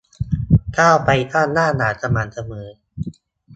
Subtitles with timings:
[0.77, 2.67] ก้าวไปข้างหน้าอย่างสม่ำเสมอ